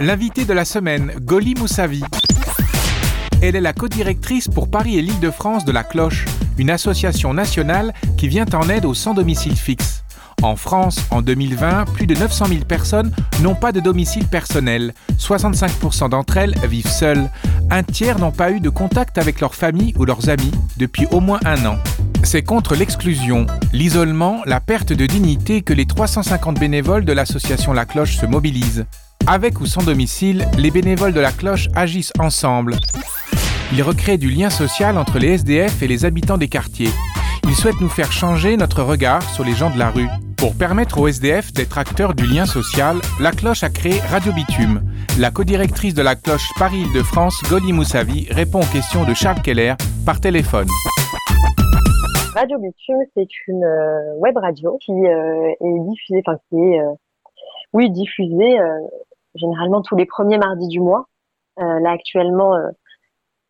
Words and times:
L'invité 0.00 0.44
de 0.44 0.52
la 0.52 0.64
semaine, 0.64 1.10
Goli 1.22 1.56
Moussavi. 1.56 2.04
Elle 3.42 3.56
est 3.56 3.60
la 3.60 3.72
codirectrice 3.72 4.46
pour 4.46 4.70
Paris 4.70 4.96
et 4.96 5.02
l'Île-de-France 5.02 5.64
de 5.64 5.72
la 5.72 5.82
Cloche, 5.82 6.24
une 6.56 6.70
association 6.70 7.34
nationale 7.34 7.92
qui 8.16 8.28
vient 8.28 8.46
en 8.54 8.68
aide 8.68 8.84
aux 8.84 8.94
sans 8.94 9.12
domicile 9.12 9.56
fixe. 9.56 10.04
En 10.40 10.54
France, 10.54 11.00
en 11.10 11.20
2020, 11.20 11.86
plus 11.94 12.06
de 12.06 12.14
900 12.14 12.46
000 12.46 12.60
personnes 12.60 13.12
n'ont 13.40 13.56
pas 13.56 13.72
de 13.72 13.80
domicile 13.80 14.28
personnel. 14.28 14.94
65% 15.18 16.10
d'entre 16.10 16.36
elles 16.36 16.54
vivent 16.68 16.86
seules. 16.86 17.28
Un 17.68 17.82
tiers 17.82 18.20
n'ont 18.20 18.30
pas 18.30 18.52
eu 18.52 18.60
de 18.60 18.70
contact 18.70 19.18
avec 19.18 19.40
leur 19.40 19.56
famille 19.56 19.94
ou 19.98 20.04
leurs 20.04 20.28
amis 20.28 20.52
depuis 20.76 21.08
au 21.10 21.18
moins 21.18 21.40
un 21.44 21.66
an. 21.66 21.76
C'est 22.22 22.42
contre 22.42 22.76
l'exclusion, 22.76 23.46
l'isolement, 23.72 24.42
la 24.46 24.60
perte 24.60 24.92
de 24.92 25.06
dignité 25.06 25.62
que 25.62 25.72
les 25.72 25.86
350 25.86 26.60
bénévoles 26.60 27.04
de 27.04 27.12
l'association 27.12 27.72
La 27.72 27.84
Cloche 27.84 28.16
se 28.16 28.26
mobilisent. 28.26 28.86
Avec 29.30 29.60
ou 29.60 29.66
sans 29.66 29.84
domicile, 29.84 30.46
les 30.56 30.70
bénévoles 30.70 31.12
de 31.12 31.20
La 31.20 31.32
Cloche 31.32 31.68
agissent 31.76 32.14
ensemble. 32.18 32.76
Ils 33.74 33.82
recréent 33.82 34.16
du 34.16 34.30
lien 34.30 34.48
social 34.48 34.96
entre 34.96 35.18
les 35.18 35.34
SDF 35.34 35.82
et 35.82 35.86
les 35.86 36.06
habitants 36.06 36.38
des 36.38 36.48
quartiers. 36.48 36.88
Ils 37.44 37.54
souhaitent 37.54 37.82
nous 37.82 37.90
faire 37.90 38.10
changer 38.10 38.56
notre 38.56 38.82
regard 38.82 39.22
sur 39.22 39.44
les 39.44 39.52
gens 39.52 39.68
de 39.68 39.78
la 39.78 39.90
rue. 39.90 40.08
Pour 40.38 40.56
permettre 40.56 40.98
aux 40.98 41.08
SDF 41.08 41.52
d'être 41.52 41.76
acteurs 41.76 42.14
du 42.14 42.24
lien 42.24 42.46
social, 42.46 42.96
La 43.20 43.32
Cloche 43.32 43.64
a 43.64 43.68
créé 43.68 44.00
Radio 44.00 44.32
Bitume. 44.32 44.80
La 45.18 45.30
codirectrice 45.30 45.92
de 45.92 46.00
La 46.00 46.16
Cloche 46.16 46.48
Paris-Île-de-France, 46.58 47.42
Goli 47.50 47.74
Moussavi, 47.74 48.28
répond 48.30 48.60
aux 48.60 48.72
questions 48.72 49.04
de 49.04 49.12
Charles 49.12 49.42
Keller 49.42 49.74
par 50.06 50.22
téléphone. 50.22 50.68
Radio 52.34 52.58
Bitume, 52.58 53.02
c'est 53.14 53.28
une 53.46 53.62
euh, 53.62 54.14
web 54.20 54.38
radio 54.38 54.78
qui 54.82 54.92
euh, 54.92 55.50
est 55.60 55.80
diffusée, 55.90 56.22
enfin 56.26 56.38
qui 56.48 56.56
est, 56.56 56.80
euh, 56.80 56.94
oui, 57.74 57.90
diffusée 57.90 58.56
généralement 59.34 59.82
tous 59.82 59.96
les 59.96 60.06
premiers 60.06 60.38
mardis 60.38 60.68
du 60.68 60.80
mois. 60.80 61.06
là 61.56 61.90
actuellement, 61.90 62.56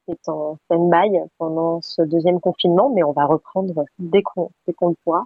c'est 0.06 0.28
en 0.28 0.56
stand-by 0.64 1.20
pendant 1.38 1.80
ce 1.82 2.02
deuxième 2.02 2.40
confinement, 2.40 2.90
mais 2.90 3.02
on 3.02 3.12
va 3.12 3.26
reprendre 3.26 3.84
dès 3.98 4.22
qu'on 4.22 4.50
le 4.66 4.94
pourra. 5.04 5.24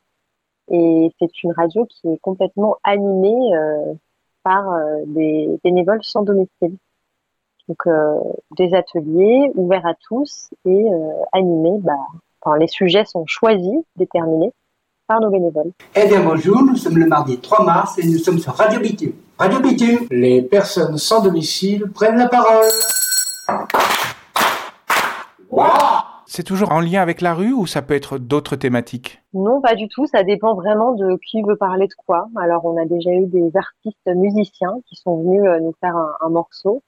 Et 0.70 1.12
c'est 1.18 1.42
une 1.42 1.52
radio 1.52 1.86
qui 1.86 2.08
est 2.08 2.18
complètement 2.18 2.76
animée 2.84 3.50
par 4.42 4.64
des 5.06 5.58
bénévoles 5.64 6.02
sans 6.02 6.22
domicile. 6.22 6.76
Donc 7.68 7.88
des 8.56 8.74
ateliers 8.74 9.52
ouverts 9.54 9.86
à 9.86 9.94
tous 9.94 10.50
et 10.64 10.86
animés 11.32 11.78
bah, 11.80 12.56
les 12.58 12.68
sujets 12.68 13.04
sont 13.04 13.26
choisis, 13.26 13.80
déterminés 13.96 14.52
par 15.12 15.20
nos 15.20 15.30
bénévoles. 15.30 15.72
Eh 15.94 16.08
bien 16.08 16.22
bonjour, 16.24 16.62
nous 16.62 16.76
sommes 16.76 16.96
le 16.96 17.06
mardi 17.06 17.38
3 17.38 17.64
mars 17.64 17.98
et 17.98 18.06
nous 18.06 18.16
sommes 18.16 18.38
sur 18.38 18.54
Radio 18.54 18.80
Bitume. 18.80 19.12
Radio 19.38 19.60
Bitume, 19.60 20.06
les 20.10 20.40
personnes 20.40 20.96
sans 20.96 21.22
domicile 21.22 21.84
prennent 21.94 22.16
la 22.16 22.28
parole. 22.28 22.70
C'est 26.24 26.44
toujours 26.44 26.72
en 26.72 26.80
lien 26.80 27.02
avec 27.02 27.20
la 27.20 27.34
rue 27.34 27.52
ou 27.52 27.66
ça 27.66 27.82
peut 27.82 27.92
être 27.92 28.16
d'autres 28.16 28.56
thématiques? 28.56 29.22
Non, 29.34 29.60
pas 29.60 29.74
du 29.74 29.86
tout. 29.88 30.06
Ça 30.06 30.22
dépend 30.22 30.54
vraiment 30.54 30.92
de 30.92 31.18
qui 31.30 31.42
veut 31.42 31.56
parler 31.56 31.88
de 31.88 31.94
quoi. 32.06 32.28
Alors, 32.36 32.64
on 32.64 32.80
a 32.80 32.86
déjà 32.86 33.10
eu 33.10 33.26
des 33.26 33.50
artistes 33.54 34.06
musiciens 34.06 34.78
qui 34.86 34.96
sont 34.96 35.18
venus 35.18 35.42
euh, 35.44 35.60
nous 35.60 35.74
faire 35.78 35.94
un, 35.94 36.28
morceau, 36.30 36.82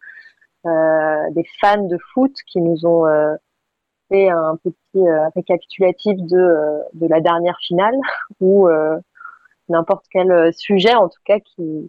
euh, 0.65 1.31
des 1.33 1.45
fans 1.61 1.87
de 1.87 1.99
foot 2.15 2.33
qui 2.51 2.63
nous 2.63 2.87
ont 2.87 3.07
euh, 3.07 3.35
un 4.13 4.57
petit 4.57 4.77
euh, 4.97 5.29
récapitulatif 5.35 6.17
de, 6.17 6.37
euh, 6.37 6.79
de 6.95 7.07
la 7.07 7.21
dernière 7.21 7.59
finale 7.61 7.95
ou 8.41 8.69
euh, 8.69 8.99
n'importe 9.69 10.05
quel 10.11 10.53
sujet 10.55 10.95
en 10.95 11.09
tout 11.09 11.21
cas 11.25 11.41
qui 11.41 11.89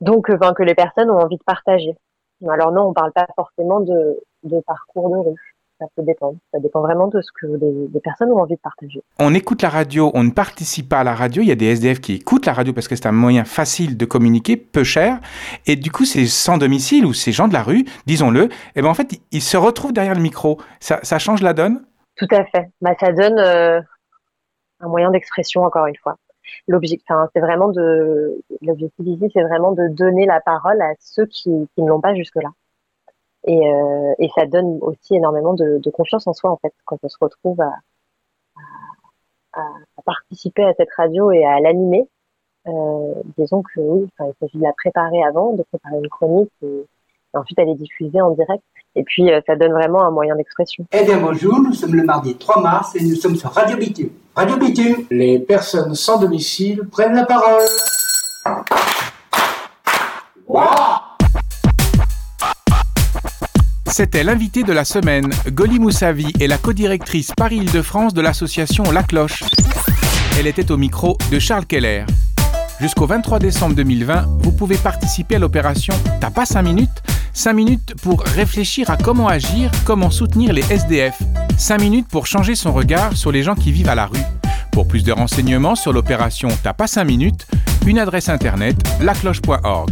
donc 0.00 0.30
enfin, 0.30 0.54
que 0.54 0.62
les 0.62 0.76
personnes 0.76 1.10
ont 1.10 1.18
envie 1.18 1.38
de 1.38 1.44
partager. 1.44 1.96
Alors 2.48 2.70
non, 2.70 2.88
on 2.88 2.92
parle 2.92 3.12
pas 3.12 3.26
forcément 3.34 3.80
de, 3.80 4.20
de 4.44 4.60
parcours 4.60 5.10
de 5.10 5.30
rue 5.30 5.57
ça 5.78 5.86
peut 5.94 6.02
dépendre. 6.02 6.38
Ça 6.52 6.60
dépend 6.60 6.80
vraiment 6.80 7.08
de 7.08 7.20
ce 7.20 7.30
que 7.32 7.46
les, 7.46 8.00
personnes 8.00 8.30
ont 8.32 8.40
envie 8.40 8.54
de 8.54 8.60
partager. 8.60 9.02
On 9.18 9.34
écoute 9.34 9.62
la 9.62 9.68
radio, 9.68 10.10
on 10.14 10.24
ne 10.24 10.30
participe 10.30 10.88
pas 10.88 11.00
à 11.00 11.04
la 11.04 11.14
radio. 11.14 11.42
Il 11.42 11.48
y 11.48 11.52
a 11.52 11.56
des 11.56 11.66
SDF 11.66 12.00
qui 12.00 12.14
écoutent 12.14 12.46
la 12.46 12.52
radio 12.52 12.72
parce 12.72 12.88
que 12.88 12.96
c'est 12.96 13.06
un 13.06 13.12
moyen 13.12 13.44
facile 13.44 13.96
de 13.96 14.04
communiquer, 14.04 14.56
peu 14.56 14.84
cher. 14.84 15.20
Et 15.66 15.76
du 15.76 15.90
coup, 15.90 16.04
ces 16.04 16.26
sans 16.26 16.58
domicile 16.58 17.06
ou 17.06 17.12
ces 17.12 17.32
gens 17.32 17.48
de 17.48 17.52
la 17.52 17.62
rue, 17.62 17.84
disons-le, 18.06 18.48
eh 18.74 18.82
ben 18.82 18.88
en 18.88 18.94
fait, 18.94 19.20
ils 19.30 19.42
se 19.42 19.56
retrouvent 19.56 19.92
derrière 19.92 20.14
le 20.14 20.20
micro. 20.22 20.58
Ça, 20.80 21.00
ça 21.02 21.18
change 21.18 21.42
la 21.42 21.52
donne? 21.52 21.84
Tout 22.16 22.28
à 22.30 22.44
fait. 22.44 22.70
Bah, 22.80 22.94
ça 22.98 23.12
donne 23.12 23.38
euh, 23.38 23.80
un 24.80 24.88
moyen 24.88 25.10
d'expression, 25.10 25.62
encore 25.62 25.86
une 25.86 25.96
fois. 25.96 26.16
L'objectif, 26.66 27.06
c'est 27.34 27.40
vraiment 27.40 27.68
de, 27.68 28.40
l'objectif 28.62 29.06
ici, 29.06 29.30
c'est 29.32 29.42
vraiment 29.42 29.72
de 29.72 29.88
donner 29.88 30.26
la 30.26 30.40
parole 30.40 30.80
à 30.80 30.92
ceux 30.98 31.26
qui, 31.26 31.50
qui 31.74 31.82
ne 31.82 31.88
l'ont 31.88 32.00
pas 32.00 32.14
jusque-là. 32.14 32.48
Et, 33.48 33.58
euh, 33.66 34.14
et 34.18 34.28
ça 34.36 34.46
donne 34.46 34.78
aussi 34.82 35.16
énormément 35.16 35.54
de, 35.54 35.78
de, 35.82 35.90
confiance 35.90 36.26
en 36.26 36.34
soi, 36.34 36.50
en 36.50 36.58
fait, 36.58 36.72
quand 36.84 36.98
on 37.02 37.08
se 37.08 37.16
retrouve 37.18 37.60
à, 37.62 37.72
à, 39.54 39.60
à 39.96 40.02
participer 40.04 40.64
à 40.64 40.74
cette 40.74 40.92
radio 40.96 41.32
et 41.32 41.44
à 41.44 41.58
l'animer. 41.58 42.06
Euh, 42.66 43.14
disons 43.38 43.62
que 43.62 43.80
oui, 43.80 44.06
il 44.20 44.32
s'agit 44.40 44.58
de 44.58 44.62
la 44.62 44.72
préparer 44.72 45.22
avant, 45.22 45.54
de 45.54 45.62
préparer 45.62 45.96
une 45.96 46.08
chronique 46.08 46.52
et, 46.62 46.84
ensuite 47.34 47.58
elle 47.58 47.70
est 47.70 47.74
diffusée 47.74 48.20
en 48.20 48.30
direct. 48.32 48.62
Et 48.94 49.04
puis 49.04 49.30
euh, 49.30 49.40
ça 49.46 49.56
donne 49.56 49.72
vraiment 49.72 50.02
un 50.02 50.10
moyen 50.10 50.36
d'expression. 50.36 50.84
Eh 50.92 51.04
bien 51.04 51.18
bonjour, 51.18 51.58
nous 51.60 51.72
sommes 51.72 51.94
le 51.94 52.02
mardi 52.02 52.36
3 52.36 52.60
mars 52.60 52.96
et 52.96 53.02
nous 53.02 53.14
sommes 53.14 53.36
sur 53.36 53.50
Radio 53.50 53.76
Bitume. 53.76 54.10
Radio 54.34 54.56
Bitume, 54.58 55.06
les 55.10 55.38
personnes 55.38 55.94
sans 55.94 56.18
domicile 56.18 56.82
prennent 56.90 57.14
la 57.14 57.24
parole. 57.24 57.68
C'était 63.98 64.22
l'invité 64.22 64.62
de 64.62 64.72
la 64.72 64.84
semaine. 64.84 65.28
Goli 65.50 65.80
Moussavi 65.80 66.32
est 66.38 66.46
la 66.46 66.56
codirectrice 66.56 67.32
Paris-Île-de-France 67.36 68.14
de 68.14 68.20
l'association 68.20 68.84
La 68.92 69.02
Cloche. 69.02 69.42
Elle 70.38 70.46
était 70.46 70.70
au 70.70 70.76
micro 70.76 71.18
de 71.32 71.40
Charles 71.40 71.66
Keller. 71.66 72.04
Jusqu'au 72.80 73.06
23 73.06 73.40
décembre 73.40 73.74
2020, 73.74 74.26
vous 74.38 74.52
pouvez 74.52 74.76
participer 74.76 75.34
à 75.34 75.38
l'opération 75.40 75.94
T'as 76.20 76.30
pas 76.30 76.46
5 76.46 76.62
minutes? 76.62 77.02
5 77.32 77.52
minutes 77.54 77.94
pour 78.00 78.22
réfléchir 78.22 78.88
à 78.88 78.96
comment 78.96 79.26
agir, 79.26 79.68
comment 79.84 80.12
soutenir 80.12 80.52
les 80.52 80.62
SDF. 80.70 81.20
5 81.56 81.80
minutes 81.80 82.06
pour 82.06 82.28
changer 82.28 82.54
son 82.54 82.72
regard 82.72 83.16
sur 83.16 83.32
les 83.32 83.42
gens 83.42 83.56
qui 83.56 83.72
vivent 83.72 83.88
à 83.88 83.96
la 83.96 84.06
rue. 84.06 84.22
Pour 84.70 84.86
plus 84.86 85.02
de 85.02 85.10
renseignements 85.10 85.74
sur 85.74 85.92
l'opération 85.92 86.50
T'as 86.62 86.72
pas 86.72 86.86
5 86.86 87.02
minutes, 87.02 87.48
une 87.84 87.98
adresse 87.98 88.28
internet 88.28 88.76
lacloche.org. 89.00 89.90